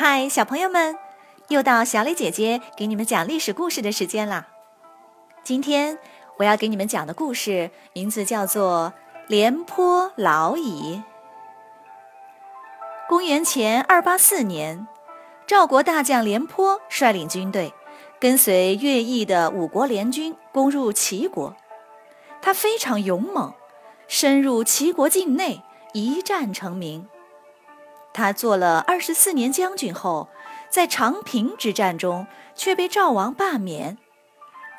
[0.00, 0.96] 嗨，小朋友们，
[1.48, 4.46] 又到小磊姐姐给你们讲历史故事的时间啦。
[5.42, 5.98] 今天
[6.36, 8.92] 我要给你们讲的故事名字叫做
[9.26, 10.94] 《廉颇老矣》。
[13.08, 14.86] 公元前二八四年，
[15.48, 17.74] 赵国大将廉颇率领军队，
[18.20, 21.56] 跟随乐毅的五国联军攻入齐国。
[22.40, 23.52] 他非常勇猛，
[24.06, 25.60] 深入齐国境内，
[25.92, 27.08] 一战成名。
[28.12, 30.28] 他做了二十四年将军后，
[30.68, 33.96] 在长平之战中却被赵王罢免，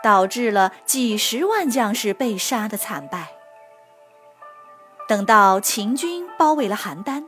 [0.04, 3.30] 导致了几十万将士被杀的惨败。
[5.08, 7.26] 等到秦军包围了邯郸，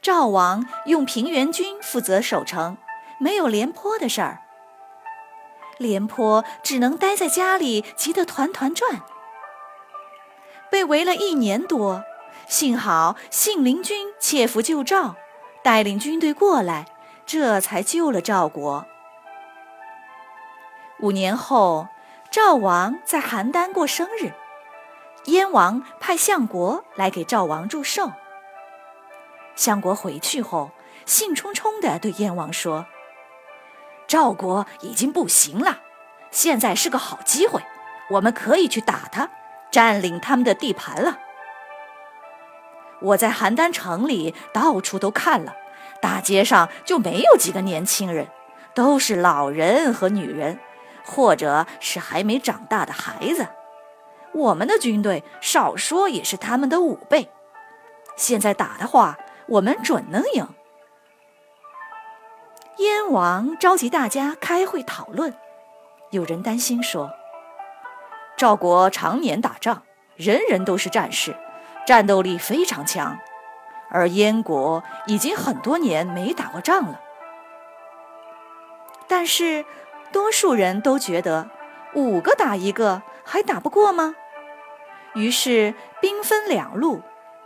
[0.00, 2.76] 赵王用平原君负责守城，
[3.20, 4.42] 没有廉颇的事儿。
[5.76, 9.02] 廉颇只能待在家里，急得团团转。
[10.70, 12.02] 被围了一年多。
[12.46, 15.16] 幸好信陵君切腹救赵，
[15.62, 16.86] 带领军队过来，
[17.26, 18.86] 这才救了赵国。
[21.00, 21.88] 五年后，
[22.30, 24.32] 赵王在邯郸过生日，
[25.26, 28.10] 燕王派相国来给赵王祝寿。
[29.54, 30.70] 相国回去后，
[31.04, 32.86] 兴冲冲地对燕王说
[34.08, 35.80] ：“赵国已经不行了，
[36.30, 37.62] 现在是个好机会，
[38.10, 39.30] 我们可以去打他，
[39.70, 41.18] 占领他们的地盘了。”
[43.00, 45.54] 我在邯郸城里到处都看了，
[46.00, 48.28] 大街上就没有几个年轻人，
[48.74, 50.58] 都是老人和女人，
[51.04, 53.46] 或者是还没长大的孩子。
[54.32, 57.30] 我们的军队少说也是他们的五倍，
[58.16, 60.46] 现在打的话，我们准能赢。
[62.76, 65.34] 燕王召集大家开会讨论，
[66.10, 67.10] 有人担心说
[68.36, 69.82] ：“赵国常年打仗，
[70.14, 71.34] 人人都是战士。”
[71.88, 73.18] 战斗力非常强，
[73.88, 77.00] 而燕国已经很多年没打过仗了。
[79.06, 79.64] 但是，
[80.12, 81.48] 多数人都觉得
[81.94, 84.14] 五个打一个还打不过吗？
[85.14, 87.00] 于是兵分两路，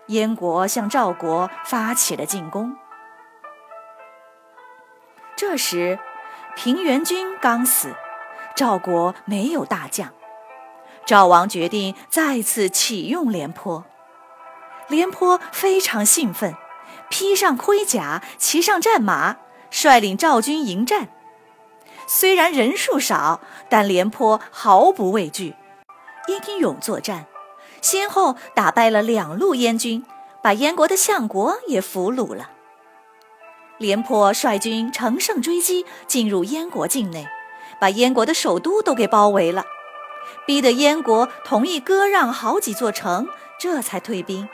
[0.09, 2.77] 燕国向赵国发起了进攻。
[5.37, 6.01] 这时，
[6.57, 7.95] 平原君刚死，
[8.57, 10.09] 赵国没有大将，
[11.07, 13.85] 赵王决定再次启用廉颇。
[14.93, 16.55] 廉颇非常兴奋，
[17.09, 19.39] 披上盔甲，骑上战马，
[19.71, 21.09] 率领赵军迎战。
[22.07, 25.55] 虽然人数少，但廉颇毫不畏惧，
[26.29, 27.25] 英勇作战，
[27.81, 30.05] 先后打败了两路燕军，
[30.43, 32.51] 把燕国的相国也俘虏了。
[33.79, 37.27] 廉颇率军乘胜追击，进入燕国境内，
[37.81, 39.65] 把燕国的首都都给包围了，
[40.47, 43.27] 逼得燕国同意割让好几座城，
[43.59, 44.47] 这才退兵。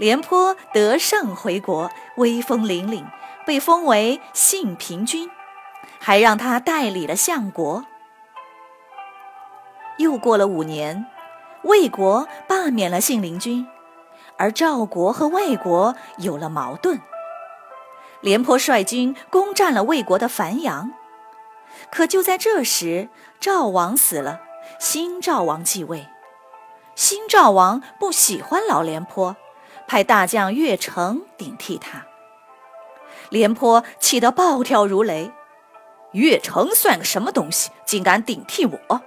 [0.00, 3.04] 廉颇得胜回国，威风凛凛，
[3.44, 5.30] 被封为信平君，
[5.98, 7.84] 还让他代理了相国。
[9.98, 11.04] 又过了五年，
[11.64, 13.68] 魏国罢免了信陵君，
[14.38, 16.98] 而赵国和魏国有了矛盾。
[18.22, 20.92] 廉颇率军攻占了魏国的樊阳，
[21.92, 24.40] 可就在这时，赵王死了，
[24.78, 26.08] 新赵王继位。
[26.94, 29.36] 新赵王不喜欢老廉颇。
[29.90, 32.06] 派大将岳成顶替他，
[33.28, 35.32] 廉颇气得暴跳如雷。
[36.12, 39.00] 岳成算个什么东西，竟敢顶替我！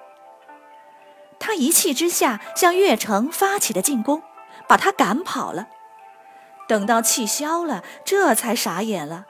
[1.39, 4.23] 他一气之下向岳成发起了进攻，
[4.67, 5.69] 把他赶跑了。
[6.67, 9.25] 等到气消了，这才傻眼了：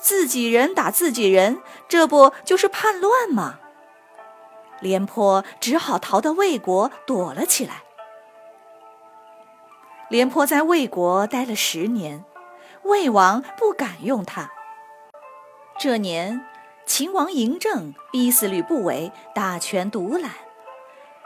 [0.00, 1.60] 自己人打自己人，
[1.90, 3.60] 这不就是叛乱吗？
[4.80, 7.82] 廉颇只好逃到魏国躲了起来。
[10.10, 12.24] 廉颇在魏国待了十年，
[12.82, 14.50] 魏王不敢用他。
[15.78, 16.44] 这年，
[16.84, 20.32] 秦王嬴政逼死吕不韦，大权独揽。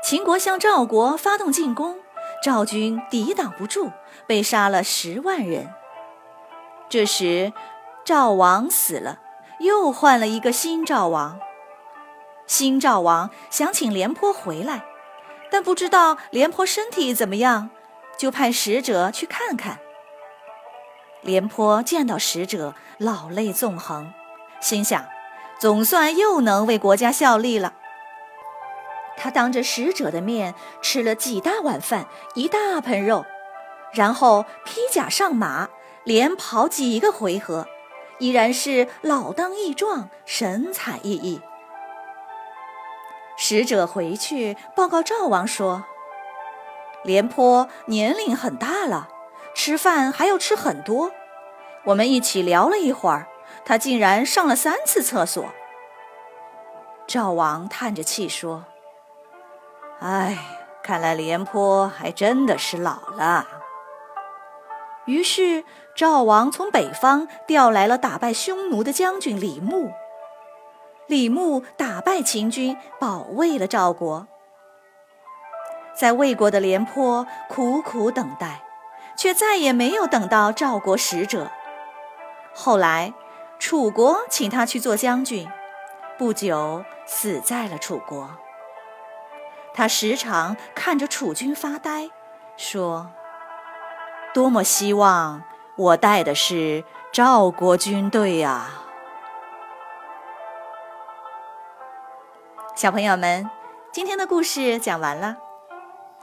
[0.03, 1.99] 秦国向赵国发动进攻，
[2.43, 3.91] 赵军抵挡不住，
[4.27, 5.73] 被杀了十万人。
[6.91, 7.55] 这时，
[8.05, 9.21] 赵王死了，
[9.61, 11.41] 又换了一个新赵王。
[12.47, 14.85] 新赵王想请廉颇回来，
[15.51, 17.71] 但不知道廉颇身体怎么样。
[18.17, 19.79] 就派使者去看看。
[21.23, 24.13] 廉颇见到使者，老泪纵横，
[24.61, 25.07] 心想：
[25.59, 27.75] 总算又能为国家效力了。
[29.17, 33.25] 他当着使者的面吃了几大碗饭，一大盆肉，
[33.93, 35.71] 然后披甲上马，
[36.03, 37.67] 连跑几个回合，
[38.19, 41.41] 依然是老当益壮，神采奕奕。
[43.39, 45.85] 使者回去报告赵王说。
[47.05, 49.09] 廉颇年龄很大了，
[49.55, 51.13] 吃饭还要吃很多。
[51.85, 53.29] 我们一起聊了一会儿，
[53.65, 55.45] 他竟然上了三次厕所。
[57.07, 58.65] 赵王叹着气说
[60.01, 60.39] ：“哎，
[60.83, 63.47] 看来廉颇还真的是老了。”
[65.05, 65.65] 于是
[65.95, 69.93] 赵王从北方调来了打败匈奴的将军李牧。
[71.07, 74.27] 李牧打败秦军，保卫了赵国。
[75.95, 78.63] 在魏国的廉颇苦苦等待，
[79.17, 81.51] 却再也没有等到赵国使者。
[82.53, 83.15] 后来，
[83.59, 85.49] 楚国请他去做将军，
[86.19, 88.31] 不久死在了楚国。
[89.73, 92.11] 他时常看着楚军发呆，
[92.57, 93.11] 说
[94.35, 95.43] ：“多么希望
[95.77, 98.69] 我带的是赵国军队呀！”
[102.77, 103.49] 小朋友们，
[103.93, 105.37] 今天的故事讲完了。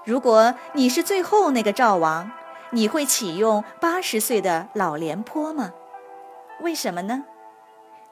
[0.03, 2.31] 如果你是最后那个赵王，
[2.71, 5.71] 你会启用八十岁的老廉颇吗？
[6.61, 7.23] 为什么呢？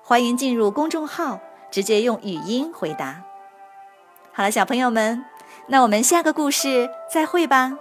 [0.03, 1.39] 欢迎进入公众号，
[1.71, 3.23] 直接用语音回答。
[4.31, 5.25] 好了，小朋友们，
[5.67, 7.77] 那我们下个故事再会吧。